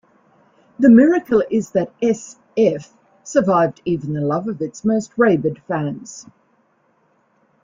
[0.79, 6.25] The miracle is that S-F survived even the love of its most rabid fans.